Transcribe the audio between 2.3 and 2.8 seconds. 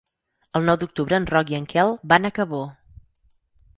Cabó.